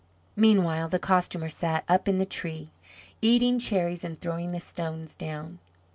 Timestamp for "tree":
2.25-2.71